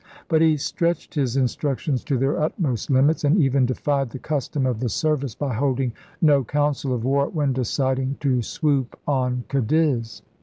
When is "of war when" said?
6.91-7.53